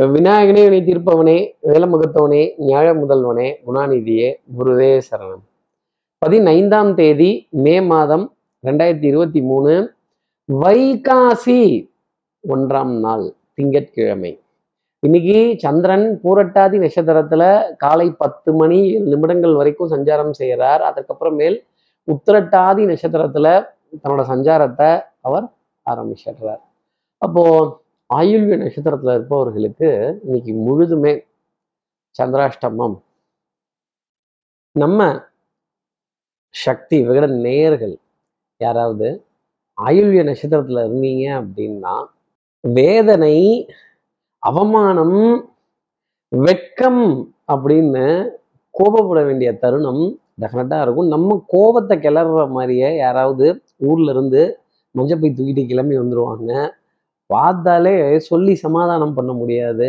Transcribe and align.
விநாயகனே 0.00 0.62
வினை 0.68 0.80
தீர்ப்பவனே 0.86 1.36
வேலமுகத்தவனே 1.68 2.40
ஞாழ 2.58 2.86
முதல்வனே 2.92 3.54
குணாநிதியே 3.66 4.34
குருவே 4.58 5.00
சரணம். 5.10 5.44
பதினைந்தாம் 6.18 6.94
தேதி 6.94 7.48
மே 7.50 7.80
மாதம் 7.80 8.36
ரெண்டாயிரத்தி 8.64 9.04
இருபத்தி 9.04 9.42
மூணு 9.42 9.94
வைகாசி 10.48 11.88
ஒன்றாம் 12.48 13.00
நாள் 13.00 13.32
திங்கட்கிழமை. 13.54 14.40
இன்னைக்கு 14.98 15.54
சந்திரன் 15.58 16.20
பூரட்டாதி 16.24 16.76
நட்சத்திரத்துல 16.84 17.62
காலை 17.76 18.10
பத்து 18.10 18.52
மணி 18.52 18.90
ஏழு 18.90 19.04
நிமிடங்கள் 19.04 19.54
வரைக்கும் 19.54 19.90
சஞ்சாரம் 19.90 20.30
செய்கிறார் 20.30 20.84
அதுக்கப்புறமேல் 20.90 21.58
உத்திரட்டாதி 22.08 22.84
நட்சத்திரத்துல 22.92 23.64
தன்னோட 24.02 24.24
சஞ்சாரத்தை 24.32 25.02
அவர் 25.20 25.48
ஆரம்பிச்சிடுறார். 25.90 26.62
அப்போ 27.18 27.44
ஆயுள்விய 28.14 28.56
நட்சத்திரத்துல 28.62 29.14
இருப்பவர்களுக்கு 29.14 29.88
இன்னைக்கு 30.24 30.52
முழுதுமே 30.66 31.12
சந்திராஷ்டமம். 32.18 32.96
நம்ம 34.72 35.00
சக்தி 36.54 37.08
விகட 37.08 37.26
நேயர்கள் 37.46 37.94
யாராவது 38.60 39.08
ஆயுள்விய 39.78 40.22
நட்சத்திரத்துல 40.28 40.84
இருந்தீங்க 40.86 41.24
அப்படின்னா 41.40 41.94
வேதனை 42.60 43.36
அவமானம் 44.42 45.18
வெட்கம் 46.32 47.34
அப்படின்னு 47.52 48.04
கோபப்பட 48.74 49.20
வேண்டிய 49.26 49.50
தருணம் 49.58 50.02
டெஃபினட்டாக 50.40 50.84
இருக்கும். 50.84 51.12
நம்ம 51.14 51.44
கோபத்தை 51.46 51.98
கிளற 51.98 52.48
மாதிரியே 52.50 52.96
யாராவது 52.96 53.46
ஊர்ல 53.76 54.10
இருந்து 54.10 54.42
மஞ்சப்பை 54.94 55.28
தூக்கிட்டு 55.36 55.62
கிளம்பி 55.66 55.98
வந்துருவாங்க. 55.98 56.52
பார்த்தாலே 57.30 57.94
சொல்லி 58.30 58.54
சமாதானம் 58.64 59.16
பண்ண 59.18 59.32
முடியாது. 59.40 59.88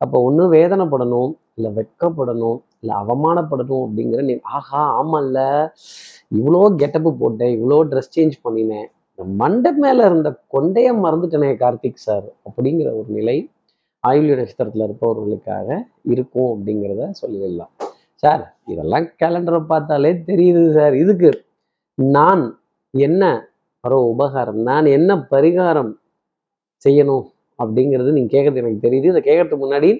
அப்போ 0.00 0.16
ஒன்று 0.26 0.44
வேதனைப்படணும் 0.56 1.32
இல்லை 1.56 1.70
வெட்கப்படணும் 1.78 2.58
இல்லை 2.80 2.94
அவமானப்படணும் 3.02 3.82
அப்படிங்கிற 3.86 4.20
நீ 4.28 4.34
ஆஹா 4.58 4.82
ஆமால்ல. 5.00 5.38
இவ்வளோ 6.38 6.62
கெட்டப்பு 6.82 7.10
போட்டேன் 7.22 7.54
இவ்வளோ 7.56 7.78
ட்ரெஸ் 7.90 8.14
சேஞ்ச் 8.16 8.36
பண்ணினேன். 8.46 8.88
மண்டை 9.42 9.70
மேலே 9.84 10.02
இருந்த 10.10 10.28
கொண்டைய 10.54 10.88
மறந்துட்டனே 11.04 11.50
கார்த்திக் 11.62 12.04
சார் 12.06 12.26
அப்படிங்கிற 12.48 12.88
ஒரு 13.00 13.10
நிலை 13.18 13.36
ஆயுள்ய 14.04 14.36
நட்சத்திரத்தில் 14.40 14.86
இருப்பவர்களுக்காக 14.86 15.68
இருக்கும் 16.12 16.50
அப்படிங்கிறத 16.54 17.08
சொல்லிடலாம். 17.22 17.72
சார் 18.22 18.42
இதெல்லாம் 18.72 19.06
கேலண்டரை 19.20 19.60
பார்த்தாலே 19.72 20.12
தெரியுது 20.30 20.62
சார் 20.78 20.94
இதுக்கு 21.02 21.30
நான் 21.98 22.42
என்ன 22.94 23.22
வர 23.84 23.94
உபகாரம் 24.12 24.60
நான் 24.68 24.86
என்ன 24.96 25.10
பரிகாரம் 25.32 25.92
செய்யணும் 26.84 27.24
அப்படிங்கிறது 27.58 28.10
நீங்கள் 28.16 28.34
கேட்கறது 28.34 28.60
எனக்கு 28.62 28.84
தெரியுது. 28.86 29.08
இதை 29.12 29.22
கேட்கறதுக்கு 29.28 29.64
முன்னாடி 29.64 29.90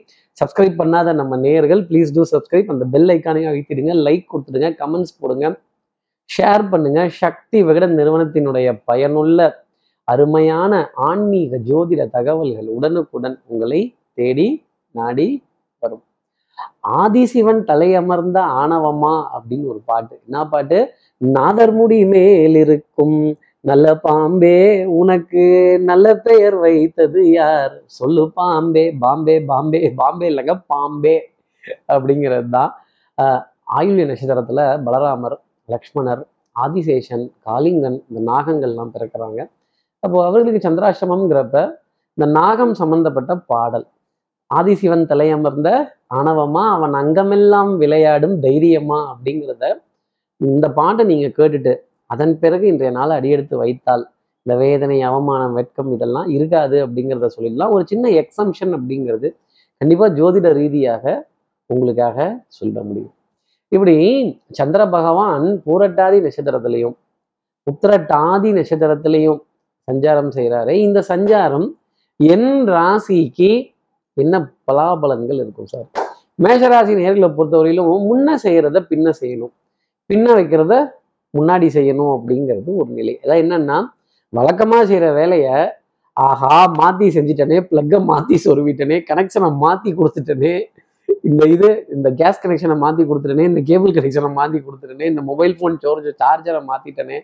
சப்ஸ்கிரைப் 0.41 0.77
பண்ணாத 0.83 1.13
நம்ம 1.21 1.37
நேயர்கள் 1.47 1.83
ப்ளீஸ் 1.89 2.15
டூ 2.17 2.23
சப்ஸ்கிரைப் 2.35 2.71
அந்த 2.75 2.85
பெல் 2.95 3.11
ஐக்கானையும் 3.17 3.51
அழுத்திடுங்க 3.51 3.95
லைக் 4.07 4.25
கொடுத்துடுங்க 4.33 4.71
கமெண்ட்ஸ் 4.83 5.19
போடுங்க 5.21 5.49
ஷேர் 6.31 6.65
பண்ணுங்க. 6.73 7.01
சக்தி 7.23 7.59
விகட 7.69 7.87
நிறுவனத்தினுடைய 8.01 8.69
பயனுள்ள 8.85 9.49
அருமையான 10.09 10.75
ஆன்மீக 11.09 11.59
ஜோதிட 11.69 12.03
தகவல்கள் 12.17 12.69
உடனுக்குடன் 12.77 13.37
உங்களை 13.47 13.81
தேடி 14.19 14.47
நாடி 14.95 15.29
வரும். 15.83 16.05
ஆதிசிவன் 17.01 17.61
தலையமர்ந்த 17.71 18.39
ஆணவமா 18.63 19.15
அப்படின்னு 19.37 19.67
ஒரு 19.73 19.81
பாட்டு. 19.91 20.15
என்ன 20.27 20.43
பாட்டு? 20.55 20.79
நாதர்முடி 21.21 21.99
மேல் 22.15 22.57
இருக்கும் 22.65 23.19
நல்ல 23.65 23.87
பாம்பே 24.05 24.59
உனக்கு 25.01 25.43
நல்ல 25.89 26.07
பெயர் 26.27 26.55
வைத்தது 26.65 27.21
யார்? 27.39 27.75
சொல்லு 27.99 28.23
பாம்பே 28.39 28.85
பாம்பே 29.03 29.35
பாம்பே 29.51 29.81
பாம்பே 30.01 30.29
இல்லைங்க 30.31 30.55
பாம்பே 30.73 31.17
அப்படிங்கிறது 31.95 32.49
தான் 32.57 32.71
ஆயுள்ய 33.79 34.07
நட்சத்திரத்தில் 34.11 34.63
பலராமர் 34.87 35.37
லக்ஷ்மணர் 35.69 36.23
ஆதிசேஷன் 36.57 37.27
காளிங்கன் 37.47 37.99
இந்த 38.09 38.21
நாகங்கள்லாம் 38.31 38.95
பிறக்கிறாங்க. 38.95 39.41
அப்போ 40.03 40.17
அவர்களுக்கு 40.29 40.63
சந்திராசிரமம்ங்கிறப்ப 40.67 41.57
இந்த 42.19 42.27
நாகம் 42.39 42.75
சம்பந்தப்பட்ட 42.81 43.33
பாடல். 43.53 43.87
ஆதிசிவன் 44.51 45.05
தலையமர்ந்த 45.11 45.69
ஆணவமா 46.19 46.63
அவன் 46.77 46.95
அங்கமெல்லாம் 47.03 47.73
விளையாடும் 47.83 48.37
தைரியமா 48.47 48.99
அப்படிங்கிறத 49.13 49.65
இந்த 50.41 50.67
பாட்டை 50.79 51.03
நீங்கள் 51.11 51.37
கேட்டுட்டு 51.39 51.73
அதன் 52.11 52.35
பிறகு 52.43 52.65
இன்றைய 52.73 52.93
நாள் 52.99 53.17
அடியெடுத்து 53.19 53.57
வைத்தால் 53.63 54.05
இந்த 54.47 54.55
வேதனை 54.63 54.99
அவமானம் 55.09 55.57
வெட்கம் 55.59 55.91
இதெல்லாம் 55.95 56.29
இருக்காது 56.37 56.77
அப்படிங்கிறத 56.85 57.29
சொல்லிடலாம். 57.37 57.73
ஒரு 57.77 57.85
சின்ன 57.91 58.09
எக்ஸம்ஷன் 58.23 58.73
அப்படிங்கிறது 58.77 59.29
கண்டிப்பாக 59.81 60.11
ஜோதிட 60.19 60.49
ரீதியாக 60.61 61.05
உங்களுக்காக 61.71 62.19
சொல்ல 62.59 62.77
முடியும். 62.89 63.13
இப்படி 63.73 63.95
சந்திர 64.59 64.83
பகவான் 64.97 65.45
பூரட்டாதி 65.67 66.19
நட்சத்திரத்திலையும் 66.27 66.97
உத்திரட்டாதி 67.67 68.51
நட்சத்திரத்திலையும் 68.59 69.41
சஞ்சாரம் 69.89 70.31
செய்கிறாரு 70.37 70.73
இந்த 70.87 70.99
சஞ்சாரம் 71.09 71.69
என் 72.21 72.51
ராசிக்கு 72.75 73.51
என்ன 74.17 74.35
பலாபலன்கள் 74.69 75.41
இருக்கும் 75.43 75.71
சார்? 75.73 75.87
மேஷராசி 76.45 76.93
நேர்களை 77.01 77.29
பொறுத்தவரையிலும் 77.39 78.09
முன்ன 78.11 78.35
செய்கிறத 78.45 78.79
பின்ன 78.93 79.13
செய்யணும். 79.21 79.53
பின்ன 80.11 80.27
வைக்கிறத 80.39 80.75
முன்னாடி 81.35 81.67
செய்யணும் 81.77 82.13
அப்படிங்கிறது 82.17 82.71
ஒரு 82.83 82.91
நிலை. 82.99 83.15
அதான் 83.25 83.43
என்னன்னா 83.45 83.79
வழக்கமாக 84.33 84.83
செய்கிற 84.91 85.07
வேலையை 85.21 85.55
ஆஹா 86.17 86.55
மாற்றி 86.81 87.07
செஞ்சிட்டனே 87.17 87.59
ப்ளக்கை 87.71 87.99
மாற்றி 88.11 88.37
சொருவிட்டனே 88.45 88.97
கனெக்ஷனை 89.09 89.49
மாற்றி 89.65 89.91
கொடுத்துட்டனே 89.99 90.55
இந்த 91.29 91.43
இது 91.55 91.69
இந்த 91.95 92.09
கேஸ் 92.21 92.43
கனெக்ஷனை 92.43 92.77
மாற்றி 92.85 93.03
கொடுத்துட்டனே 93.09 93.45
இந்த 93.51 93.61
கேபிள் 93.69 93.95
கனெக்ஷனை 93.97 94.31
மாற்றி 94.39 94.59
கொடுத்துட்டனே 94.67 95.07
இந்த 95.13 95.23
மொபைல் 95.31 95.55
ஃபோன் 95.59 95.77
சார்ஜ் 95.85 96.09
சார்ஜரை 96.23 96.61
மாற்றிட்டனே 96.71 97.19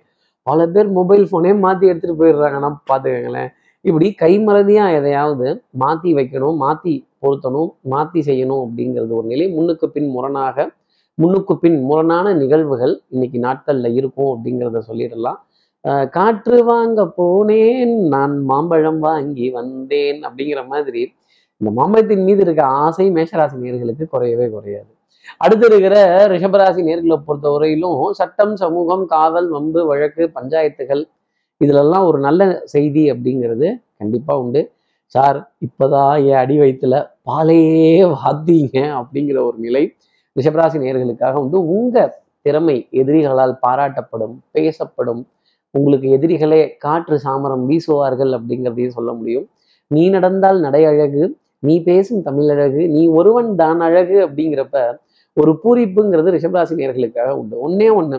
பல 0.46 0.66
பேர் 0.74 0.88
மொபைல் 0.98 1.24
ஃபோனே 1.30 1.52
மாற்றி 1.64 1.84
எடுத்துகிட்டு 1.90 2.20
போயிடுறாங்கன்னா 2.20 2.70
பார்த்துக்கங்களேன். 2.90 3.50
இப்படி 3.84 4.06
கைமறதியாக 4.22 4.96
எதையாவது 4.98 5.46
மாற்றி 5.82 6.10
வைக்கணும் 6.18 6.56
மாற்றி 6.64 6.94
பொருத்தணும் 7.24 7.70
மாற்றி 7.92 8.20
செய்யணும் 8.28 8.62
அப்படிங்கிறது 8.64 9.12
ஒரு 9.18 9.26
நிலை. 9.32 9.46
முன்னுக்கு 9.56 9.86
பின் 9.94 10.10
முரணாக 10.16 10.66
முன்னுக்கு 11.18 11.54
பின் 11.58 11.78
முரணான 11.88 12.32
நிகழ்வுகள் 12.40 12.94
இன்னைக்கு 13.14 13.38
நாட்கள்ல 13.44 13.90
இருக்கும் 13.98 14.30
அப்படிங்கிறத 14.32 14.80
சொல்லிடலாம். 14.88 15.38
காற்று 16.16 16.58
வாங்க 16.70 17.00
போனேன் 17.18 17.94
நான் 18.14 18.34
மாம்பழம் 18.50 19.00
வாங்கி 19.06 19.46
வந்தேன் 19.50 20.20
அப்படிங்கிற 20.26 20.60
மாதிரி 20.72 21.02
இந்த 21.60 21.70
மாம்பழத்தின் 21.78 22.24
மீது 22.28 22.42
இருக்க 22.46 22.62
ஆசை 22.84 23.06
மேஷராசி 23.16 23.56
நேர்களுக்கு 23.62 24.04
குறையவே 24.14 24.46
குறையாது. 24.54 24.90
அடுத்து 25.44 25.66
இருக்கிற 25.70 25.96
ரிஷபராசி 26.32 26.80
நேர்களை 26.88 27.16
பொறுத்த 27.28 27.46
வரையிலும் 27.54 28.00
சட்டம் 28.18 28.54
சமூகம் 28.62 29.04
காவல் 29.14 29.48
வம்பு 29.54 29.80
வழக்கு 29.90 30.24
பஞ்சாயத்துகள் 30.36 31.02
இதுலெல்லாம் 31.60 32.06
ஒரு 32.10 32.18
நல்ல 32.26 32.42
செய்தி 32.74 33.04
அப்படிங்கிறது 33.12 33.68
கண்டிப்பா 34.00 34.34
உண்டு. 34.42 34.62
சார் 35.14 35.38
இப்போதான் 35.66 36.14
என் 36.28 36.40
அடி 36.42 36.56
வயிற்றுல 36.60 36.96
பாலையே 37.28 37.96
வாத்தீங்க 38.14 38.76
அப்படிங்கிற 39.00 39.38
ஒரு 39.48 39.58
நிலை 39.66 39.82
ரிஷபராசி 40.36 40.78
நேர்களுக்காக 40.84 41.34
வந்து 41.44 41.60
உங்க 41.76 42.06
திறமை 42.46 42.76
எதிரிகளால் 43.00 43.54
பாராட்டப்படும் 43.64 44.34
பேசப்படும் 44.56 45.22
உங்களுக்கு 45.74 46.08
எதிரிகளே 46.16 46.60
காற்று 46.84 47.16
சாமரம் 47.24 47.64
வீசுவார்கள் 47.70 48.32
அப்படிங்கிறதையும் 48.36 48.96
சொல்ல 48.98 49.10
முடியும். 49.18 49.46
நீ 49.90 50.02
நடந்தால் 50.16 50.58
நடை 50.66 50.82
அழகு 50.90 51.24
நீ 51.66 51.74
பேசும் 51.88 52.22
தமிழழகு 52.28 52.82
நீ 52.94 53.02
ஒருவன் 53.18 53.50
தான் 53.62 53.80
அழகு 53.88 54.16
அப்படிங்கிறப்ப 54.26 54.78
ஒரு 55.36 55.52
பூரிப்புங்கிறது 55.62 56.34
ரிஷபராசி 56.36 56.74
நேர்களுக்காக 56.80 57.30
உண்டு. 57.40 57.56
ஒன்னே 57.66 57.88
ஒன்று 57.98 58.18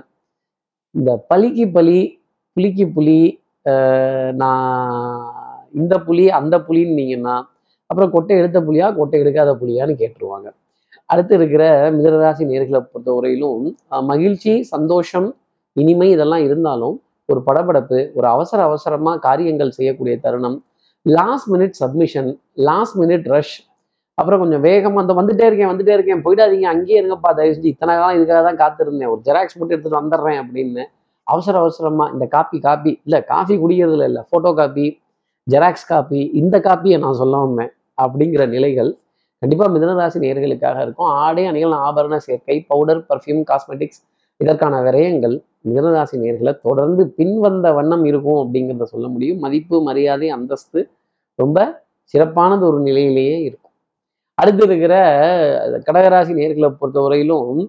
இந்த 0.95 1.11
பலிக்கு 1.31 1.65
பலி 1.77 1.99
புலிக்கு 2.57 2.85
புலி 2.95 3.19
நான் 4.41 4.69
இந்த 5.79 5.95
புலி 6.07 6.25
அந்த 6.39 6.55
புலின்னு 6.67 6.97
நீங்கன்னா 6.99 7.35
அப்புறம் 7.89 8.13
கொட்டை 8.13 8.37
எடுத்த 8.41 8.59
புலியா 8.67 8.87
கொட்டை 8.99 9.17
எடுக்காத 9.23 9.51
புலியான்னு 9.61 9.95
கேட்டுருவாங்க. 10.01 10.47
அடுத்து 11.09 11.33
இருக்கிற 11.35 11.63
மிதனராசி 11.91 12.45
நேர்களை 12.45 12.79
பொறுத்த 12.83 13.11
வரையிலும் 13.13 13.67
மகிழ்ச்சி 14.07 14.53
சந்தோஷம் 14.71 15.27
இனிமை 15.77 16.07
இதெல்லாம் 16.11 16.43
இருந்தாலும் 16.43 16.95
ஒரு 17.29 17.39
படபடப்பு 17.47 17.99
ஒரு 18.13 18.27
அவசர 18.27 18.59
அவசரமா 18.63 19.13
காரியங்கள் 19.25 19.75
செய்யக்கூடிய 19.77 20.15
தருணம் 20.25 20.57
last 21.05 21.49
minute 21.49 21.75
submission 21.75 22.29
last 22.67 22.97
minute 22.97 23.27
rush 23.27 23.55
அப்புறம் 24.17 24.39
கொஞ்சம் 24.39 24.63
வேகமாக 24.63 25.01
அந்த 25.01 25.13
வந்துட்டே 25.13 25.47
இருக்கேன் 25.47 25.71
வந்துட்டே 25.71 25.95
இருக்கேன் 25.95 26.21
போயிடாதீங்க 26.21 26.67
அங்கேயே 26.67 26.99
இருங்கப்பா 26.99 27.31
தயவு 27.31 27.55
செஞ்சு 27.55 27.73
இத்தனை 27.73 27.93
காலம் 27.95 28.15
இதுக்காக 28.17 28.39
தான் 28.41 28.61
காத்திருந்தேன் 28.61 29.11
ஒரு 29.11 29.21
ஜெராக்ஸ் 29.21 29.57
மட்டும் 29.57 29.75
எடுத்துட்டு 29.75 29.99
வந்துடுறேன் 29.99 30.39
அப்படின்னு 30.43 30.83
அவசர 31.27 31.55
அவசரமா 31.59 32.05
இந்த 32.13 32.25
காப்பி 32.27 32.57
காப்பி 32.59 32.91
இல்லை 33.05 33.19
காஃபி 33.29 33.55
குடிக்கிறதுல 33.57 34.07
இல்லை 34.11 34.21
ஃபோட்டோ 34.29 34.51
காப்பி 34.53 34.85
ஜெராக்ஸ் 35.47 35.89
காப்பி 35.89 36.21
இந்த 36.33 36.55
காப்பியை 36.59 36.97
நான் 36.99 37.19
சொல்ல 37.19 37.37
வந்தேன் 37.37 37.71
அப்படிங்கிற 37.97 38.43
நிலைகள் 38.49 38.91
கண்டிப்பாக 39.39 39.79
மிதனராசி 39.79 40.17
நேர்களுக்காக 40.19 40.81
இருக்கும். 40.81 41.09
ஆடை 41.09 41.45
அணிகள் 41.45 41.71
ஆபரண 41.71 42.17
சேர்க்கை 42.17 42.61
பவுடர் 42.67 43.05
பர்ஃப்யூம் 43.09 43.43
காஸ்மெட்டிக்ஸ் 43.51 44.01
இதற்கான 44.37 44.81
விரயங்கள் 44.81 45.43
மிதனராசி 45.69 46.15
நேர்களை 46.15 46.59
தொடர்ந்து 46.61 47.13
பின்வந்த 47.17 47.73
வண்ணம் 47.73 48.05
இருக்கும் 48.05 48.39
அப்படிங்கிறத 48.43 48.83
சொல்ல 48.83 49.07
முடியும். 49.07 49.39
மதிப்பு 49.39 49.81
மரியாதை 49.81 50.29
அந்தஸ்து 50.29 50.89
ரொம்ப 51.35 51.85
சிறப்பானது 52.03 52.67
ஒரு 52.67 52.79
நிலையிலேயே 52.79 53.41
இருக்கும். 53.41 53.71
அடுத்து 54.33 54.63
இருக்கிற 54.65 54.95
கடகராசி 55.85 56.33
நேர்களை 56.33 56.75
பொறுத்தவரையிலும் 56.81 57.67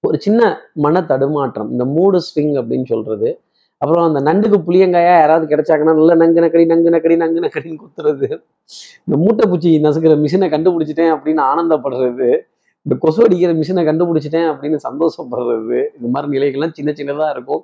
ஒரு 0.00 0.18
சின்ன 0.18 0.58
மன 0.72 1.02
தடுமாற்றம் 1.02 1.70
இந்த 1.70 1.84
மூடு 1.84 2.18
ஸ்விங் 2.18 2.54
அப்படின்னு 2.60 2.84
சொல்றது 2.84 3.40
அப்புறம் 3.82 4.06
அந்த 4.08 4.20
நண்டுக்கு 4.28 4.58
புளியங்காயா 4.66 5.12
யாராவது 5.18 5.44
கிடைச்சாங்கன்னா 5.52 5.92
நல்ல 5.98 6.14
நங்கு 6.22 6.40
நக்கடி 6.44 6.64
நங்கு 6.72 6.90
நக்கடி 6.94 7.14
நங்கு 7.22 7.44
நக்கடின்னு 7.44 7.82
குத்துறது. 7.84 8.26
இந்த 9.06 9.16
மூட்டை 9.22 9.44
பூச்சி 9.50 9.70
நசுக்கிற 9.86 10.16
மிஷினை 10.24 10.48
கண்டுபிடிச்சிட்டேன் 10.54 11.12
அப்படின்னு 11.14 11.42
ஆனந்தப்படுறது. 11.50 12.28
இந்த 12.86 12.94
கொசு 13.04 13.20
அடிக்கிற 13.26 13.52
மிஷினை 13.60 13.82
கண்டுபிடிச்சிட்டேன் 13.88 14.48
அப்படின்னு 14.52 14.78
சந்தோஷப்படுறது. 14.88 15.78
இந்த 15.96 16.08
மாதிரி 16.12 16.34
நிலைகள்லாம் 16.36 16.76
சின்ன 16.78 16.90
சின்னதாக 17.00 17.34
இருக்கும். 17.36 17.62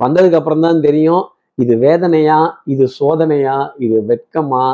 வந்ததுக்கு 0.00 0.38
அப்புறம் 0.40 0.64
தான் 0.66 0.84
தெரியும் 0.88 1.24
இது 1.58 1.74
வேதனையா 1.86 2.40
இது 2.72 2.84
சோதனையா 2.98 3.56
இது 3.84 3.96
வெட்கமா 4.10 4.66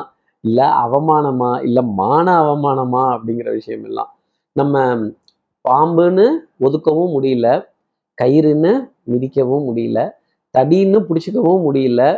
இல்லை 0.44 0.66
அவமானமா 0.84 1.52
இல்லை 1.66 1.82
மான 2.00 2.26
அவமானமா 2.42 3.02
அப்படிங்கிற 3.14 3.50
விஷயம் 3.58 3.84
எல்லாம் 3.88 4.10
நம்ம 4.56 4.82
பாம்புன்னு 5.64 6.26
ஒதுக்கவும் 6.66 7.14
முடியல 7.14 7.48
கயிறுன்னு 8.18 8.72
மிதிக்கவும் 9.12 9.64
முடியல 9.68 10.00
தடின்னு 10.54 10.98
பிடிச்சிக்கவும் 11.08 11.64
முடியல. 11.66 12.16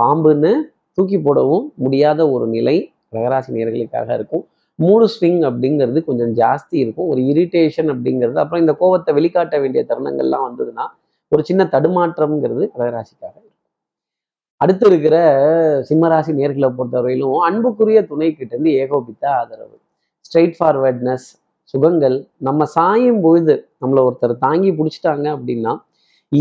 பாம்புன்னு 0.00 0.52
தூக்கி 0.92 1.18
போடவும் 1.20 1.72
முடியாத 1.74 2.30
ஒரு 2.30 2.46
நிலை 2.46 2.92
கடகராசி 3.12 3.48
நேர்களுக்காக 3.48 4.14
இருக்கும். 4.14 4.46
மூணு 4.74 5.04
ஸ்விங் 5.04 5.42
அப்படிங்கிறது 5.48 6.04
கொஞ்சம் 6.04 6.34
ஜாஸ்தி 6.34 6.76
இருக்கும். 6.82 7.08
ஒரு 7.08 7.20
இரிட்டேஷன் 7.20 7.90
அப்படிங்கிறது 7.94 8.34
அப்புறம் 8.34 8.62
இந்த 8.66 8.76
கோவத்தை 8.80 9.14
வெளிக்காட்ட 9.14 9.60
வேண்டிய 9.60 9.84
தருணங்கள்லாம் 9.88 10.46
வந்ததுன்னா 10.48 10.86
ஒரு 11.28 11.44
சின்ன 11.44 11.64
தடுமாற்றம்ங்கிறது 11.64 12.64
கடகராசிக்காக 12.74 13.34
இருக்கும். 13.34 13.50
அடுத்து 14.56 14.86
இருக்கிற 14.86 15.16
சிம்மராசி 15.88 16.32
நேர்களை 16.40 16.68
பொறுத்தவரையிலும் 16.78 17.38
அன்புக்குரிய 17.38 18.06
துணை 18.06 18.34
கிட்ட 18.34 18.54
இருந்து 18.54 18.72
ஏகோபித்த 18.72 19.30
ஆதரவு. 19.30 19.76
ஸ்ட்ரெயிட் 20.26 20.54
ஃபார்வர்ட்னஸ் 20.58 21.26
சுகங்கள். 21.62 22.28
நம்ம 22.36 22.64
சாயும் 22.64 23.20
பொழுது 23.20 23.68
நம்மளை 23.80 24.02
ஒருத்தர் 24.08 24.38
தாங்கி 24.38 24.70
பிடிச்சிட்டாங்க 24.70 25.26
அப்படின்னா 25.36 25.72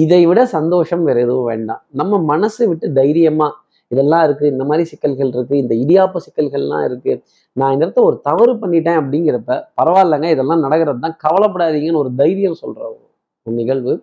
இதை 0.02 0.20
விட 0.30 0.42
சந்தோஷம் 0.56 1.04
வேற 1.08 1.18
எதுவும் 1.26 1.50
வேண்டாம். 1.52 1.82
நம்ம 2.00 2.20
மனசு 2.32 2.62
விட்டு 2.72 2.88
தைரியமா 3.00 3.48
இதெல்லாம் 3.92 4.24
இருக்கு 4.24 4.46
இந்த 4.52 4.64
மாதிரி 4.70 4.84
சிக்கல்கள் 4.92 5.32
இருக்கு 5.36 5.56
இந்த 5.64 5.74
இடியாப்ப 5.84 6.20
சிக்கல்கள்லாம் 6.26 6.84
இருக்கு 6.88 7.14
நான் 7.58 7.74
இந்த 7.74 7.84
இடத்த 7.86 8.02
ஒரு 8.10 8.18
தவறு 8.28 8.54
பண்ணிட்டேன் 8.62 9.00
அப்படிங்கிறப்ப 9.02 9.58
பரவாயில்லங்க 9.80 10.28
இதெல்லாம் 10.36 10.64
நடக்கிறது 10.66 11.04
தான் 11.06 11.18
கவலைப்படாதீங்கன்னு 11.26 12.02
ஒரு 12.04 12.12
தைரியம் 12.22 12.58
சொல்ற 12.62 12.82
ஒரு 12.90 13.56
நிகழ்வு. 13.60 13.94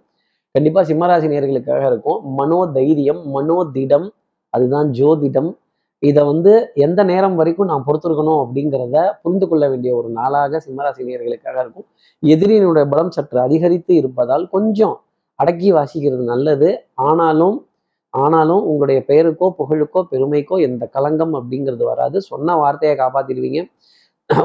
கண்டிப்பா 0.54 0.80
சிம்மராசி 0.90 1.26
நேர்களுக்காக 1.32 1.82
இருக்கும். 1.90 2.20
மனோ 2.38 2.60
தைரியம் 2.78 3.20
மனோதிடம் 3.36 4.06
அதுதான் 4.54 4.88
ஜோதிடம். 5.00 5.50
இதை 6.02 6.22
வந்து 6.24 6.52
எந்த 6.86 7.00
நேரம் 7.04 7.36
வரைக்கும் 7.40 7.70
நான் 7.72 7.84
பொறுத்திருக்கணும் 7.86 8.40
அப்படிங்கிறத 8.42 8.98
புரிந்து 9.22 9.46
கொள்ள 9.48 9.64
வேண்டிய 9.68 9.92
ஒரு 9.96 10.08
நாளாக 10.18 10.60
சிம்மராசி 10.66 11.02
நேர்களுக்காக 11.08 11.56
இருக்கும். 11.64 11.86
எதிரியினுடைய 12.22 12.84
பலம் 12.92 13.14
சற்று 13.16 13.38
அதிகரித்து 13.40 13.94
இருப்பதால் 13.94 14.46
கொஞ்சம் 14.48 14.96
அடக்கி 15.40 15.68
வாசிக்கிறது 15.78 16.24
நல்லது. 16.32 16.68
ஆனாலும் 17.08 17.58
ஆனாலும் 18.14 18.62
உங்களுடைய 18.70 19.00
பெயருக்கோ 19.08 19.46
புகழுக்கோ 19.58 20.00
பெருமைக்கோ 20.12 20.56
எந்த 20.68 20.84
களங்கம் 20.96 21.34
அப்படிங்கிறது 21.38 21.84
வராது. 21.90 22.16
சொன்ன 22.30 22.56
வார்த்தையை 22.62 22.94
காப்பாத்திடுவீங்க. 23.00 23.60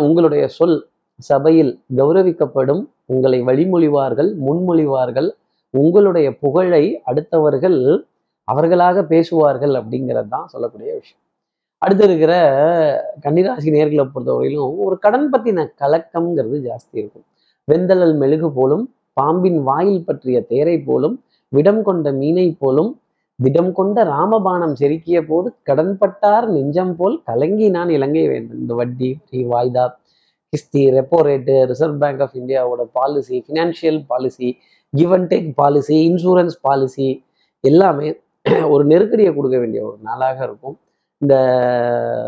உங்களுடைய 0.08 0.44
சொல் 0.58 0.78
சபையில் 1.30 1.72
கௌரவிக்கப்படும். 2.00 2.84
உங்களை 3.14 3.40
வழிமொழிவார்கள் 3.50 4.30
முன்மொழிவார்கள். 4.46 5.30
உங்களுடைய 5.74 6.28
புகழை 6.44 6.84
அடுத்தவர்கள் 7.10 7.80
அவர்களாக 8.48 9.04
பேசுவார்கள் 9.12 9.74
அப்படிங்கிறது 9.80 10.30
தான் 10.36 10.50
சொல்லக்கூடிய 10.54 10.90
விஷயம். 11.00 11.22
அடுத்து 11.82 12.04
இருக்கிற 12.08 12.34
கன்னிராசி 13.24 13.70
நேர்களை 13.76 14.04
பொறுத்தவரையிலும் 14.14 14.78
ஒரு 14.86 14.96
கடன் 15.06 15.28
பத்தின 15.34 15.66
கலக்கம்ங்கிறது 15.82 16.58
ஜாஸ்தி 16.68 16.96
இருக்கும். 17.02 17.26
வெந்தளல் 17.68 18.16
மெழுகு 18.22 18.50
போலும் 18.58 18.86
பாம்பின் 19.20 19.60
வாயில் 19.70 20.06
பற்றிய 20.08 20.38
தேரை 20.52 20.78
போலும் 20.88 21.16
விடம் 21.54 21.82
கொண்ட 21.88 22.12
மீனை 22.22 22.48
போலும் 22.64 22.92
விடம் 23.40 23.72
கொண்ட 23.78 23.98
ராமபானம் 24.14 24.76
செருக்கிய 24.82 25.20
போது 25.30 25.48
கடன்பட்டார் 25.70 26.46
நெஞ்சம் 26.56 26.94
போல் 27.00 27.16
கலங்கி 27.30 27.68
நான் 27.76 27.92
இலங்கை 27.98 28.26
வேண்டும். 28.34 28.60
இந்த 28.62 28.74
வட்டி 28.80 29.10
வாய்தா 29.54 29.86
கிஸ்தி 30.54 30.82
repo 30.96 31.20
rate 31.28 31.56
reserve 31.72 31.98
bank 32.02 32.22
of 32.26 32.36
இந்தியாவோட 32.42 32.82
policy 32.98 33.38
financial 33.46 34.00
policy 34.12 34.50
give 34.94 35.14
and 35.18 35.30
take 35.34 35.50
policy 35.62 35.96
insurance 36.10 36.58
policy 36.68 37.08
எல்லாமே 37.64 38.10
ஒரு 38.74 38.84
நெருக்கடியை 38.92 39.32
கொடுக்க 39.34 39.58
வேண்டிய 39.64 39.82
ஒரு 39.90 39.98
நாளாக 40.08 40.38
இருக்கும். 40.48 40.78
இந்த 41.22 41.36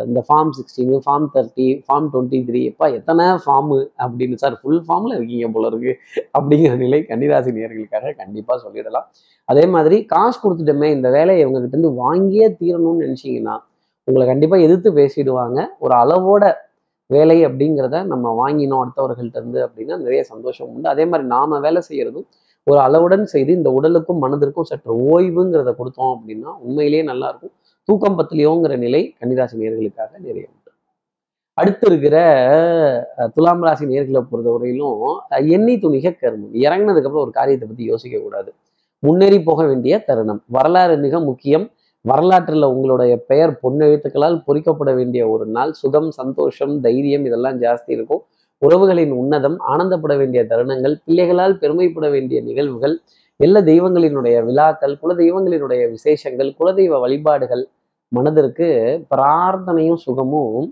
இந்த 0.07 0.19
form 0.27 0.51
sixteen 0.57 0.97
form 1.05 1.25
thirty 1.33 1.65
form 1.85 2.05
twenty 2.11 2.39
three 2.47 2.59
எப்பா 2.71 2.85
எத்தனை 2.97 3.25
ஃபார்மு 3.43 3.77
அப்படின்னு 4.03 4.37
சார் 4.43 4.55
ஃபுல் 4.61 4.83
ஃபார்மில் 4.85 5.15
இருக்கீங்க 5.17 5.47
போல 5.55 5.69
இருக்கு. 5.71 5.93
அப்படிங்கிற 6.37 6.75
நிலை 6.83 6.99
கன்னிராசி 7.09 7.51
நேர்களுக்காக 7.57 8.13
கண்டிப்பாக 8.21 8.57
சொல்லிடலாம். 8.65 9.07
அதே 9.49 9.65
மாதிரி 9.75 9.97
காசு 10.13 10.37
கொடுத்துட்டோமே 10.43 10.89
இந்த 10.97 11.09
வேலையை 11.17 11.41
இவங்க 11.43 11.61
இருந்து 11.71 11.91
வாங்கியே 12.03 12.47
தீரணும்னு 12.61 13.03
நினச்சிங்கன்னா 13.05 13.55
உங்களை 14.07 14.25
கண்டிப்பாக 14.31 14.65
எதிர்த்து 14.67 14.89
பேசிடுவாங்க. 15.01 15.59
ஒரு 15.83 15.93
அளவோட 16.03 16.43
வேலை 17.09 17.37
அப்படிங்கிறத 17.47 17.97
நம்ம 18.13 18.31
வாங்கினோம் 18.41 18.81
அடுத்தவர்கள்ட்ட 18.83 19.37
இருந்து 19.41 19.59
அப்படின்னா 19.65 19.95
நிறைய 20.05 20.21
சந்தோஷம் 20.33 20.69
உண்டு. 20.73 20.87
அதே 20.93 21.03
மாதிரி 21.11 21.25
நாம 21.35 21.59
வேலை 21.65 21.81
செய்யறதும் 21.89 22.27
ஒரு 22.67 22.79
அளவுடன் 22.87 23.25
செய்து 23.33 23.51
இந்த 23.59 23.69
உடலுக்கும் 23.77 24.21
மனதிற்கும் 24.23 24.69
சற்று 24.71 24.93
ஓய்வுங்கிறத 25.11 25.71
கொடுத்தோம் 25.79 26.11
அப்படின்னா 26.15 26.51
உண்மையிலேயே 26.65 27.03
நல்லா 27.11 27.27
இருக்கும். 27.31 27.53
தூக்கம் 27.89 28.15
பத்திலையோங்கிற 28.19 28.77
நிலை 28.77 29.15
கன்னிராசி 29.19 29.55
நேர்களுக்காக 29.59 30.09
நிறைய 30.23 30.45
உண்டு. 30.53 30.71
அடுத்து 31.53 31.85
இருக்கிற 31.89 32.15
துலாம் 33.33 33.61
ராசி 33.61 33.85
நேர்களை 33.85 34.21
பொறுத்தவரையிலும் 34.31 35.03
எண்ணி 35.55 35.75
துணிக 35.75 36.11
கருமம். 36.21 36.53
இறங்கினதுக்கப்புறம் 36.65 37.23
ஒரு 37.25 37.31
காரியத்தை 37.31 37.67
பத்தி 37.67 37.83
யோசிக்க 37.83 38.19
கூடாது 38.19 38.49
முன்னேறி 38.99 39.39
போக 39.41 39.65
வேண்டிய 39.65 40.03
தருணம். 40.03 40.41
வரலாறு 40.47 40.97
மிக 40.97 41.19
முக்கியம். 41.19 41.71
வரலாற்றில் 42.01 42.67
உங்களுடைய 42.73 43.13
பெயர் 43.17 43.53
பொன்னெழுத்துக்களால் 43.63 44.37
பொறிக்கப்பட 44.47 44.95
வேண்டிய 44.95 45.29
ஒரு 45.29 45.45
நாள். 45.45 45.71
சுகம் 45.73 46.11
சந்தோஷம் 46.11 46.81
தைரியம் 46.81 47.25
இதெல்லாம் 47.25 47.61
ஜாஸ்தி 47.61 47.91
இருக்கும். 47.97 48.21
உறவுகளின் 48.61 49.15
உன்னதம் 49.21 49.57
ஆனந்தப்பட 49.71 50.13
வேண்டிய 50.17 50.43
தருணங்கள் 50.49 50.97
பிள்ளைகளால் 51.05 51.57
பெருமைப்பட 51.57 52.09
வேண்டிய 52.09 52.41
நிகழ்வுகள் 52.41 52.97
எல்லா 53.39 53.59
தெய்வங்களினுடைய 53.59 54.37
விழாக்கள் 54.45 54.99
குல 54.99 55.13
தெய்வங்களினுடைய 55.23 55.81
விசேஷங்கள் 55.89 56.55
குலதெய்வ 56.59 56.99
வழிபாடுகள் 56.99 57.67
மனதிற்கு 58.11 58.67
பிரார்த்தனையும் 59.11 59.99
சுகமும் 60.05 60.69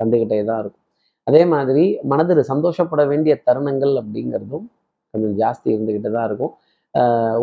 தந்துக்கிட்டே 0.00 0.38
தான் 0.50 0.60
இருக்கும். 0.62 0.82
அதே 1.26 1.42
மாதிரி 1.52 1.84
மனதில் 2.10 2.48
சந்தோஷப்பட 2.50 3.02
வேண்டிய 3.12 3.34
தருணங்கள் 3.46 3.94
அப்படிங்கிறதும் 4.00 4.66
கொஞ்சம் 5.14 5.34
ஜாஸ்தி 5.40 5.68
இருந்துக்கிட்டு 5.74 6.10
தான் 6.16 6.26
இருக்கும் 6.30 6.54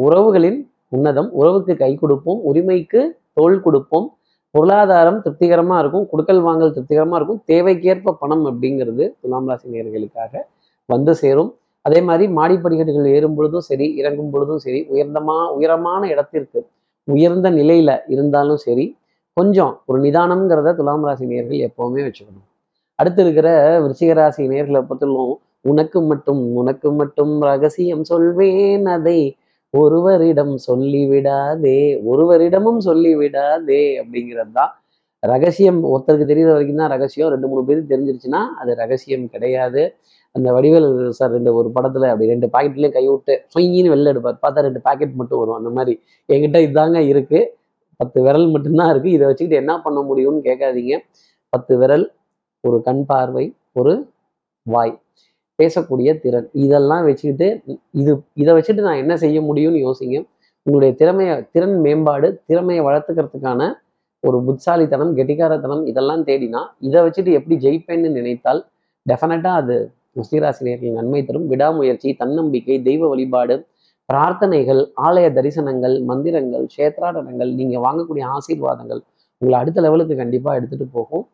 உறவுகளின் 0.05 0.59
உன்னதம் 0.95 1.29
உறவுக்கு 1.39 1.73
கை 1.83 1.91
கொடுப்போம் 2.03 2.39
உரிமைக்கு 2.49 3.01
தோல் 3.37 3.63
கொடுப்போம் 3.65 4.07
பொருளாதாரம் 4.55 5.19
திருப்திகரமாக 5.23 5.81
இருக்கும் 5.83 6.05
குடுக்கல் 6.11 6.41
வாங்கல் 6.47 6.73
திருப்திகரமாக 6.75 7.19
இருக்கும் 7.19 7.41
தேவைக்கேற்ப 7.51 8.13
பணம் 8.21 8.43
அப்படிங்கிறது 8.49 9.05
துலாம் 9.21 9.47
ராசி 9.49 9.67
நேர்களுக்காக 9.75 10.33
வந்து 10.89 11.13
சேரும். 11.21 11.51
அதே 11.85 11.99
மாதிரி 12.07 12.25
மாடிப்படிக்கட்டுகள் 12.37 13.07
ஏறும் 13.15 13.35
பொழுதும் 13.37 13.65
சரி 13.69 13.87
இறங்கும் 14.01 14.31
பொழுதும் 14.33 14.61
சரி 14.65 14.79
உயர்ந்தமா 14.93 15.37
உயரமான 15.55 16.01
இடத்திற்கு 16.13 16.59
உயர்ந்த 17.07 17.47
நிலையில 17.59 17.91
இருந்தாலும் 18.13 18.59
சரி 18.65 18.85
கொஞ்சம் 19.37 19.73
ஒரு 19.89 19.99
நிதானம்ங்கிறத 20.05 20.71
துலாம் 20.79 21.05
ராசி 21.07 21.25
நேர்கள் 21.31 21.63
எப்பவுமே 21.67 22.01
வச்சுக்கணும். 22.07 22.45
அடுத்து 22.99 23.21
இருக்கிற 23.25 23.47
விருச்சிகராசி 23.83 24.43
நேர்களை 24.51 24.81
பற்றிலும் 24.89 25.31
உனக்கு 25.71 25.99
மட்டும் 26.09 26.41
உனக்கு 26.61 26.89
மட்டும் 26.99 27.33
ரகசியம் 27.49 28.03
சொல்வேன் 28.11 28.85
அதை 28.95 29.19
ஒருவரிடம் 29.73 30.53
சொல்லிவிடாதே 30.67 31.79
ஒருவரிடமும் 32.11 32.81
சொல்லிவிடாதே 32.87 33.83
அப்படிங்கிறது 34.01 34.53
தான் 34.59 34.71
ரகசியம். 35.23 35.79
ஒருத்தருக்கு 35.91 36.29
தெரிகிற 36.31 36.51
வரைக்கும் 36.53 36.81
தான் 36.81 36.91
ரகசியம். 36.95 37.31
ரெண்டு 37.33 37.49
மூணு 37.51 37.61
பேருக்கு 37.67 37.93
தெரிஞ்சிருச்சுன்னா 37.93 38.41
அது 38.61 38.71
ரகசியம் 38.83 39.25
கிடையாது. 39.33 39.83
அந்த 40.35 40.47
வடிவேல் 40.55 40.87
சார் 41.17 41.33
ரெண்டு 41.37 41.51
ஒரு 41.59 41.69
படத்துல 41.75 42.09
அப்படி 42.13 42.29
ரெண்டு 42.33 42.47
பாக்கெட்லயும் 42.55 42.95
கை 42.97 43.05
விட்டு 43.09 43.33
வெளில 43.93 44.13
எடுப்பார். 44.13 44.39
பார்த்தா 44.45 44.65
ரெண்டு 44.67 44.81
பாக்கெட் 44.87 45.19
மட்டும் 45.21 45.41
வரும். 45.41 45.57
அந்த 45.59 45.71
மாதிரி 45.77 45.93
என்கிட்ட 46.29 46.59
இதாங்க 46.69 46.99
இருக்கு. 47.13 47.41
பத்து 48.03 48.19
விரல் 48.25 48.47
மட்டும்தான் 48.55 48.91
இருக்கு. 48.93 49.09
இதை 49.17 49.25
வச்சுக்கிட்டு 49.29 49.61
என்ன 49.63 49.73
பண்ண 49.85 49.99
முடியும்னு 50.09 50.41
கேட்காதீங்க. 50.49 50.95
பத்து 51.53 51.73
விரல் 51.81 52.05
ஒரு 52.63 52.77
கண் 52.87 53.03
பார்வை 53.11 53.45
ஒரு 53.79 53.93
வாய். 54.67 54.93
பேசக்கூடிய 55.59 56.09
திறன். 56.23 56.47
இதெல்லாம் 56.65 57.03
வச்சுக்கிட்டு 57.07 57.47
இது 58.01 58.11
இதை 58.41 58.51
வச்சுட்டு 58.57 58.83
நான் 58.87 59.01
என்ன 59.03 59.13
செய்ய 59.23 59.39
முடியும்னு 59.49 59.79
யோசிங்க. 59.87 60.17
உங்களுடைய 60.65 60.91
திறமையை 61.01 61.33
திறன் 61.53 61.77
மேம்பாடு 61.85 62.27
திறமையை 62.49 62.81
வளர்த்துக்கிறதுக்கான 62.87 63.61
ஒரு 64.23 64.37
புட்சாலித்தனம் 64.47 65.11
கெட்டிக்காரத்தனம் 65.17 65.83
இதெல்லாம் 65.91 66.21
தேடினா 66.27 66.61
இதை 66.87 66.99
வச்சுட்டு 67.05 67.31
எப்படி 67.39 67.55
ஜெயிப்பேன்னு 67.65 68.09
நினைத்தால் 68.17 68.61
டெஃபினட்டாக 69.05 69.61
அது 69.61 69.75
ஸ்ரீராசினியர்கள் 70.25 70.97
நன்மை 70.99 71.21
தரும். 71.29 71.47
விடாமுயற்சி 71.51 72.09
தன்னம்பிக்கை 72.21 72.77
தெய்வ 72.87 73.07
வழிபாடு 73.13 73.55
பிரார்த்தனைகள் 74.09 74.81
ஆலய 75.05 75.27
தரிசனங்கள் 75.37 75.95
மந்திரங்கள் 76.09 76.65
கஷேத்ராடனங்கள் 76.71 77.51
நீங்க 77.59 77.75
வாங்கக்கூடிய 77.85 78.23
ஆசீர்வாதங்கள் 78.35 79.01
உங்களை 79.41 79.57
அடுத்த 79.61 79.79
லெவலுக்கு 79.81 80.15
கண்டிப்பா 80.21 80.51
எடுத்துட்டு 80.59 80.85
போகும். 80.97 81.25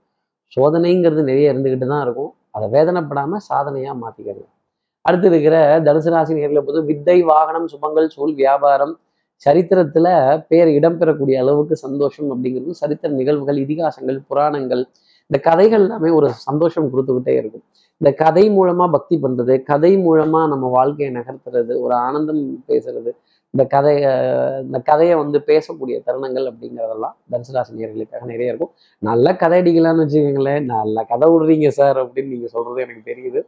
சோதனைங்கிறது 0.52 1.24
நிறைய 1.24 1.52
இருந்துக்கிட்டு 1.54 1.88
தான் 1.88 2.04
இருக்கும். 2.06 2.32
அதை 2.56 2.68
வேதனைப்படாம 2.76 3.40
சாதனையா 3.50 3.92
மாற்றிக்கிறது 4.04 4.48
அடுத்து 5.06 5.28
இருக்கிற 5.32 5.56
தனுசு 5.88 6.10
ராசி 6.14 6.34
நேர்களை 6.38 6.62
போது 6.64 6.80
வித்தை 6.90 7.18
வாகனம் 7.30 7.68
சுபங்கள் 7.74 8.08
சூழ் 8.16 8.34
வியாபாரம் 8.34 8.94
சரித்திரத்துல 9.46 10.08
பேர் 10.50 10.70
இடம்பெறக்கூடிய 10.78 11.36
அளவுக்கு 11.44 11.76
சந்தோஷம் 11.84 12.32
அப்படிங்கிறது 12.34 12.74
சரித்திர 12.82 13.12
நிகழ்வுகள் 13.20 13.60
இதிகாசங்கள் 13.64 14.20
புராணங்கள் 14.30 14.84
இந்த 15.30 15.40
கதைகள் 15.48 15.84
எல்லாமே 15.86 16.10
ஒரு 16.20 16.28
சந்தோஷம் 16.48 16.92
கொடுத்துக்கிட்டே 16.92 17.34
இருக்கும். 17.40 17.64
இந்த 18.02 18.12
கதை 18.22 18.44
மூலமா 18.58 18.86
பக்தி 18.96 19.16
பண்றது 19.24 19.56
கதை 19.72 19.92
மூலமா 20.06 20.42
நம்ம 20.52 20.66
வாழ்க்கையை 20.78 21.10
நகர்த்துறது 21.18 21.74
ஒரு 21.86 21.94
ஆனந்தம் 22.06 22.40
பேசுறது 22.70 23.12
இந்த 23.54 23.64
கதைய 23.74 24.08
இந்த 24.66 24.80
கதையை 24.90 25.16
வந்து 25.22 25.38
பேசக்கூடிய 25.50 25.96
தருணங்கள் 26.08 26.48
அப்படிங்கிறதெல்லாம் 26.50 27.16
தனுசுராசினியர்களுக்காக 27.34 28.26
நிறைய 28.32 28.52
இருக்கும். 28.52 28.72
நல்ல 29.10 29.36
கதை 29.44 29.58
அடிக்கலாம்னு 29.62 30.04
வச்சுக்கோங்களேன். 30.04 30.66
நல்ல 30.74 31.04
கதை 31.12 31.28
விடுறீங்க 31.34 31.70
சார் 31.80 32.00
அப்படின்னு 32.04 32.34
நீங்க 32.36 32.50
சொல்றது 32.56 32.84
எனக்கு 32.86 33.04
தெரியுது. 33.12 33.42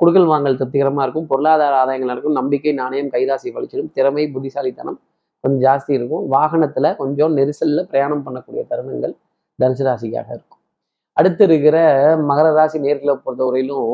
குடுக்கல் 0.00 0.30
வாங்கல் 0.32 0.58
திருப்திகரமா 0.60 1.02
இருக்கும். 1.06 1.28
பொருளாதார 1.32 1.74
ஆதாயங்கள் 1.82 2.12
இருக்கும் 2.14 2.38
நம்பிக்கை 2.40 2.74
நாணயம் 2.82 3.12
கைராசி 3.16 3.54
வலிச்சிடும் 3.56 3.90
திறமை 3.98 4.26
புத்திசாலித்தனம் 4.36 4.98
கொஞ்சம் 5.44 5.64
ஜாஸ்தி 5.66 5.92
இருக்கும். 5.98 6.24
வாகனத்துல 6.36 6.94
கொஞ்சம் 7.02 7.34
நெரிசல்ல 7.40 7.82
பிரயாணம் 7.92 8.24
பண்ணக்கூடிய 8.28 8.64
தருணங்கள் 8.72 9.14
தனுசு 9.58 9.84
ராசிக்காக 9.90 10.28
இருக்கும். 10.36 10.57
அடுத்து 11.18 11.44
இருக்கிற 11.44 11.76
மகர 12.28 12.48
ராசி 12.56 12.78
நேர்களை 12.86 13.14
பொறுத்தவரையிலும் 13.24 13.86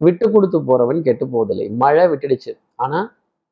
விட்டு 0.00 0.26
கொடுத்து 0.30 0.58
போறவன் 0.68 1.00
கெட்டு 1.06 1.24
போவதில்லை. 1.28 1.66
மழை 1.82 2.04
விட்டுடுச்சு. 2.10 2.52
ஆனா 2.84 2.98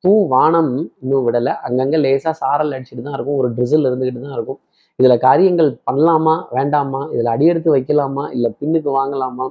தூ 0.04 0.12
வானம் 0.28 0.72
இன்னும் 1.02 1.24
விடலை. 1.28 1.52
அங்கங்கே 1.68 1.98
லேசாக 2.04 2.34
சாரல் 2.40 2.74
அடிச்சுட்டு 2.76 3.04
தான் 3.06 3.16
இருக்கும். 3.18 3.38
ஒரு 3.40 3.48
ட்ரிசில் 3.56 3.88
இருந்துக்கிட்டு 3.88 4.22
தான் 4.26 4.36
இருக்கும். 4.38 4.60
இதில் 4.98 5.16
காரியங்கள் 5.18 5.70
பண்ணலாமா? 5.88 6.34
வேண்டாமா? 6.56 7.00
இதில் 7.14 7.30
அடியெடுத்து 7.34 7.70
வைக்கலாமா? 7.76 8.24
இல்லை 8.36 8.50
பின்னுக்கு 8.60 8.90
வாங்கலாமா? 8.98 9.46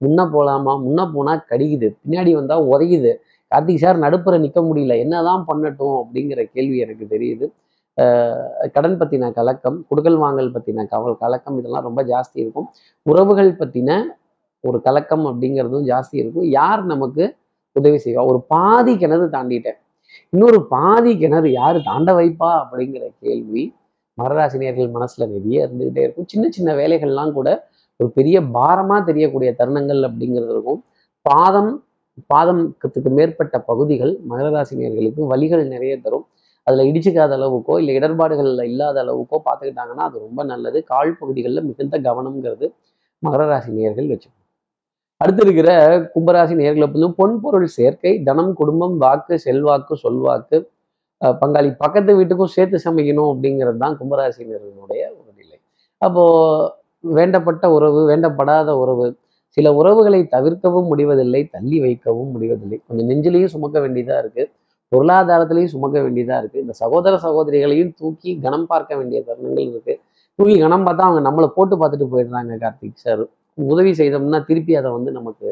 முன்ன 0.00 0.20
போகலாமா 0.34 0.72
முன்ன 0.86 1.00
போனால் 1.14 1.42
கடிக்குது. 1.50 1.88
பின்னாடி 2.02 2.32
வந்தால் 2.34 2.66
உதையுது 2.72 3.12
கார்த்திக் 3.52 3.82
சார் 3.84 3.98
நடுப்புற 4.04 4.34
நிற்க 4.38 4.60
முடியல. 4.60 4.94
என்னதான் 5.04 5.42
பண்ணட்டும் 5.48 5.96
அப்படிங்கிற 6.02 6.40
கேள்வி 6.54 6.78
எனக்கு 6.78 7.06
தெரியுது. 7.14 7.46
கடன் 8.74 8.96
பற்றின 9.00 9.32
கலக்கம் 9.32 9.86
குடுக்கல் 9.90 10.18
வாங்கல் 10.18 10.52
பற்றின 10.52 10.86
கவல் 10.88 11.16
கலக்கம் 11.18 11.58
இதெல்லாம் 11.58 11.82
ரொம்ப 11.82 12.02
ஜாஸ்தி 12.04 12.38
இருக்கும். 12.42 12.68
உறவுகள் 13.02 13.52
பற்றின 13.52 14.00
ஒரு 14.60 14.78
கலக்கம் 14.82 15.24
அப்படிங்கிறதும் 15.26 15.86
ஜாஸ்தி 15.90 16.16
இருக்கும். 16.22 16.44
யார் 16.44 16.82
நமக்கு 16.84 17.36
உதவி 17.72 17.98
செய்வா? 18.04 18.22
ஒரு 18.26 18.40
பாதி 18.54 18.96
கிணறு 18.96 19.26
தாண்டிட்டேன். 19.26 19.78
இன்னொரு 20.30 20.66
பாதி 20.66 21.18
கிணறு 21.18 21.52
யாரு 21.52 21.80
தாண்ட 21.84 22.12
வைப்பா? 22.12 22.50
அப்படிங்கிற 22.62 23.04
கேள்வி 23.20 23.74
மரராசினியர்கள் 24.22 24.90
மனசுல 24.96 25.28
நிறைய 25.34 25.68
இருந்துகிட்டே 25.68 26.02
இருக்கும். 26.06 26.26
சின்ன 26.26 26.46
சின்ன 26.50 26.74
வேலைகள்லாம் 26.74 27.32
கூட 27.32 27.68
ஒரு 27.96 28.10
பெரிய 28.10 28.40
பாரமா 28.40 29.04
தெரியக்கூடிய 29.04 29.54
தருணங்கள் 29.58 30.00
அப்படிங்கிறது 30.08 30.52
இருக்கும். 30.54 30.84
பாதம் 31.22 31.84
பாதத்துக்கு 32.34 33.10
மேற்பட்ட 33.18 33.60
பகுதிகள் 33.60 34.18
மகராசினியர்களுக்கு 34.30 35.26
வழிகள் 35.32 35.64
நிறைய 35.66 36.00
தரும். 36.00 36.26
அதில் 36.70 36.88
இடிச்சுக்காத 36.90 37.32
அளவுக்கோ 37.38 37.76
இல்லை 37.82 37.94
இடர்பாடுகள்ல 37.98 38.64
இல்லாத 38.72 38.98
அளவுக்கோ 39.04 39.36
பார்த்துக்கிட்டாங்கன்னா 39.46 40.04
அது 40.08 40.18
ரொம்ப 40.26 40.40
நல்லது. 40.52 40.78
கால் 40.92 41.16
பகுதிகளில் 41.20 41.66
மிகுந்த 41.70 41.98
கவனம்ங்கிறது 42.08 42.66
மகர 43.22 43.44
ராசி 43.52 43.70
நேர்கள் 43.78 44.10
வச்சுக்கணும். 44.12 44.36
அடுத்து 45.20 45.42
இருக்கிற 45.46 45.70
கும்பராசி 46.12 46.54
நேர்களை 46.60 46.86
வந்து 46.92 47.08
பொன்பொருள் 47.18 47.66
சேர்க்கை 47.78 48.12
தனம் 48.28 48.52
குடும்பம் 48.60 48.94
வாக்கு 49.04 49.34
செல்வாக்கு 49.46 49.94
சொல்வாக்கு 50.04 50.58
பங்காளி 51.40 51.70
பக்கத்து 51.82 52.10
வீட்டுக்கும் 52.18 52.52
சேர்த்து 52.54 52.76
சமைக்கணும் 52.84 53.30
அப்படிங்கிறது 53.32 53.78
தான் 53.82 53.96
கும்பராசினர்களுடைய 54.00 55.02
ஒரு 55.18 55.30
நிலை. 55.40 55.56
அப்போ 56.02 56.22
வேண்டப்பட்ட 57.04 57.66
உறவு 57.76 58.00
வேண்டப்படாத 58.10 58.70
உறவு 58.82 59.06
சில 59.56 59.68
உறவுகளை 59.80 60.20
தவிர்க்கவும் 60.34 60.88
முடிவதில்லை 60.92 61.42
தள்ளி 61.54 61.78
வைக்கவும் 61.84 62.30
முடிவதில்லை. 62.34 62.78
கொஞ்சம் 62.86 63.08
நெஞ்சிலையும் 63.10 63.52
சுமக்க 63.54 63.76
வேண்டியதாக 63.84 64.22
இருக்கு. 64.22 64.44
பொருளாதாரத்திலையும் 64.92 65.72
சுமக்க 65.74 65.96
வேண்டியதா 66.04 66.36
இருக்கு. 66.42 66.62
இந்த 66.64 66.74
சகோதர 66.82 67.14
சகோதரிகளையும் 67.26 67.92
தூக்கி 68.00 68.30
கனம் 68.44 68.66
பார்க்க 68.72 68.96
வேண்டிய 69.00 69.18
தருணங்கள் 69.28 69.68
இருக்கு. 69.72 69.94
தூக்கி 70.38 70.56
கனம் 70.64 70.86
பார்த்தா 70.86 71.06
அவங்க 71.08 71.22
நம்மளை 71.28 71.48
போட்டு 71.56 71.74
பார்த்துட்டு 71.80 72.08
போயிடுறாங்க 72.12 72.54
கார்த்திக் 72.64 73.02
சார். 73.04 73.24
உதவி 73.58 73.92
செய்தோம்னா 74.00 74.40
திருப்பி 74.48 74.72
அதை 74.80 74.90
வந்து 74.96 75.10
நமக்கு 75.18 75.48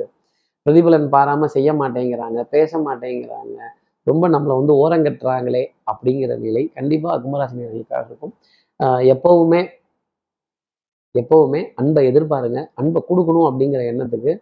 பிரதிபலன் 0.66 1.08
பாராமல் 1.14 1.52
செய்ய 1.56 1.70
மாட்டேங்கிறாங்க 1.80 2.40
பேச 2.54 2.78
மாட்டேங்கிறாங்க. 2.86 3.58
ரொம்ப 4.06 4.24
நம்மளை 4.34 4.54
வந்து 4.60 4.74
ஓரங்கட்டுறாங்களே 4.82 5.62
அப்படிங்கிற 5.90 6.32
நிலை 6.44 6.62
கண்டிப்பாக 6.76 7.16
கும்பராசினியர்களுக்காக 7.24 8.04
இருக்கும். 8.10 8.34
எப்போவுமே 9.14 9.60
எப்போவுமே 11.14 11.60
அன்பை 11.80 12.02
எதிர்பாருங்க. 12.10 12.58
அன்பை 12.80 13.00
கொடுக்கணும் 13.08 13.46
அப்படிங்கிற 13.48 13.82
எண்ணத்துக்கு 13.92 14.32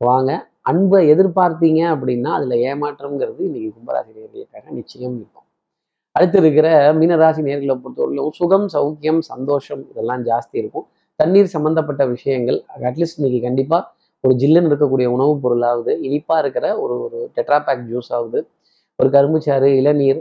வாங்க. 0.00 0.30
அன்பை 0.66 1.00
எதிர்பார்த்தீங்க 1.14 1.80
அப்படின்னா 1.94 2.30
அதில் 2.36 2.54
ஏமாற்றம்ங்கிறது 2.70 3.40
இன்னைக்கு 3.48 3.70
கும்பராசி 3.76 4.10
நேர்களுக்காக 4.18 4.66
நிச்சயம் 4.78 5.16
இருக்கும். 5.16 5.46
அடுத்து 6.16 6.38
இருக்கிற 6.38 6.68
மீனராசி 6.98 7.40
நேர்களை 7.48 7.74
பொறுத்தவரையிலும் 7.82 8.34
சுகம் 8.38 8.66
சௌக்கியம் 8.74 9.20
சந்தோஷம் 9.32 9.82
இதெல்லாம் 9.90 10.22
ஜாஸ்தி 10.30 10.56
இருக்கும். 10.62 10.86
தண்ணீர் 11.20 11.52
சம்மந்தப்பட்ட 11.54 12.02
விஷயங்கள் 12.06 12.58
அட்லீஸ்ட் 12.88 13.18
இன்னைக்கு 13.18 13.40
கண்டிப்பாக 13.46 13.82
ஒரு 14.24 14.34
ஜில்லுன்னு 14.42 14.70
இருக்கக்கூடிய 14.70 15.06
உணவுப் 15.16 15.42
பொருளாவது 15.44 15.92
இனிப்பாக 16.06 16.42
இருக்கிற 16.42 16.66
ஒரு 16.78 16.94
ஒரு 17.06 17.18
டெட்ராபேக் 17.36 17.82
ஜூஸ் 17.90 18.10
ஆகுது 18.18 18.38
ஒரு 18.98 19.08
கரும்புச்சாறு 19.16 19.68
இளநீர் 19.80 20.20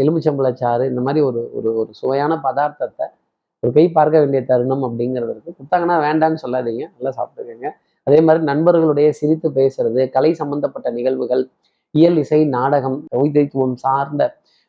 எலுமிச்சம்பழச்சாறு 0.00 0.84
இந்த 0.90 1.00
மாதிரி 1.06 1.20
ஒரு 1.28 1.40
ஒரு 1.58 1.70
ஒரு 1.80 1.90
சுவையான 2.00 2.32
பதார்த்தத்தை 2.46 3.06
ஒரு 3.62 3.70
கை 3.72 3.84
பார்க்க 3.90 4.22
வேண்டிய 4.22 4.40
தருணம் 4.50 4.84
அப்படிங்கிறது 4.86 5.32
இருக்குது 5.34 5.56
கொடுத்தாங்கன்னா 5.58 5.96
வேண்டான்னு 6.06 6.42
சொல்லாதீங்க. 6.44 6.84
நல்லா 6.96 7.12
சாப்பிட்டுக்கோங்க. 7.18 7.70
அதே 8.06 8.18
மாதிரி 8.26 8.42
நண்பர்களுடைய 8.50 9.08
சிரித்து 9.20 9.48
பேசுறது 9.58 10.02
கலை 10.16 10.30
சம்பந்தப்பட்ட 10.40 10.88
நிகழ்வுகள் 10.98 11.44
இயல் 11.94 12.18
இசை 12.22 12.40
நாடகம் 12.56 12.98
வைத்தியத்துவம் 13.20 13.76
சார்ந்த 13.84 14.22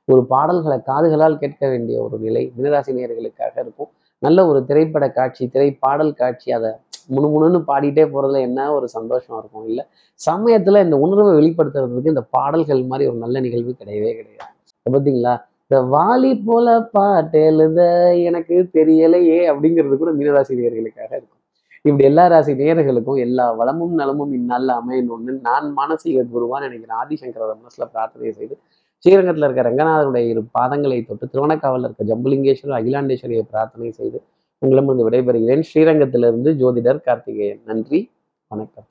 ஒரு 0.08 0.22
பாடல்களை 0.32 0.78
காதுகளால் 0.90 1.42
கேட்க 1.42 1.64
வேண்டிய 1.74 1.98
ஒரு 2.06 2.16
நிலை 2.26 2.44
மினராசினியர்களுக்காக 2.58 3.54
இருக்கும். 3.66 3.92
நல்ல 4.22 4.40
ஒரு 4.50 4.60
திரைப்பட 4.70 5.06
காட்சி 5.18 5.44
திரைப்பாடல் 5.54 6.14
காட்சி 6.22 6.50
அதை 6.58 6.72
முணுமுணுன்னு 7.16 7.60
பாடிட்டே 7.70 8.04
போகிறதுல 8.14 8.42
என்ன 8.48 8.60
ஒரு 8.78 8.88
சந்தோஷம் 8.98 9.38
இருக்கும்? 9.40 9.66
இல்லை 9.70 9.84
சமயத்தில் 10.20 10.84
இந்த 10.86 10.98
உணர்வை 11.06 11.32
வெளிப்படுத்துறதுக்கு 11.40 12.14
இந்த 12.16 12.26
பாடல்கள் 12.38 12.84
மாதிரி 12.92 13.10
ஒரு 13.12 13.20
நல்ல 13.24 13.40
நிகழ்வு 13.48 13.74
கிடையவே 13.82 14.12
கிடையாது. 14.20 14.54
பார்த்தீங்களா 14.86 15.34
இந்த 15.66 15.80
வாலி 15.96 16.32
போல 16.48 16.68
பாட்டு 16.96 17.42
எழுத 17.50 17.82
எனக்கு 18.30 18.56
தெரியலையே 18.78 19.40
அப்படிங்கிறது 19.52 19.98
கூட 20.02 20.12
மீனராசினியர்களுக்காக 20.20 21.12
இருக்கும். 21.20 21.41
இப்படி 21.86 22.04
எல்லா 22.04 22.28
ராசி 22.28 22.54
நேர்களுக்கும் 22.54 23.20
எல்லா 23.20 23.52
வளமும் 23.52 23.94
நலமும் 23.94 24.34
இந்நாளில் 24.34 24.70
அமையணும்னு 24.70 25.34
நான் 25.42 25.74
மானசீக 25.78 26.26
குருவான்னு 26.34 26.68
நினைக்கிறேன். 26.70 27.00
ஆதிசங்கர 27.04 27.56
மனசுல 27.62 27.86
பிரார்த்தனை 27.92 28.32
செய்து 28.32 28.56
ஸ்ரீரங்கத்தில் 28.98 29.44
இருக்க 29.44 29.62
ரங்கநாதனுடைய 29.70 30.28
இரு 30.30 30.42
பாதங்களை 30.60 31.06
தொட்டு 31.06 31.26
திருவண்ணக்காவலில் 31.26 31.88
இருக்க 31.90 32.16
ஜம்புலிங்கேஸ்வரர் 32.16 32.78
அகிலாண்டேஸ்வரியை 32.80 33.42
பிரார்த்தனை 33.42 33.92
செய்து 33.92 34.24
உங்களிடம் 34.60 34.86
வந்து 34.86 35.10
விடைபெறுகிறேன். 35.10 35.64
ஸ்ரீரங்கத்திலிருந்து 35.74 36.52
ஜோதிடர் 36.54 37.02
கார்த்திகேயன். 37.02 37.62
நன்றி. 37.66 38.12
வணக்கம். 38.48 38.86